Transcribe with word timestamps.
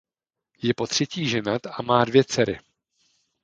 Je 0.63 0.73
potřetí 0.73 1.29
ženat 1.29 1.61
a 1.65 1.81
má 1.81 2.05
dvě 2.05 2.23
dcery. 2.23 2.59